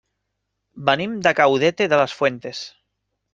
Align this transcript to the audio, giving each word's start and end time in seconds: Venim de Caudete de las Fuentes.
Venim 0.87 1.13
de 1.27 1.33
Caudete 1.41 1.87
de 1.93 2.01
las 2.03 2.17
Fuentes. 2.23 2.63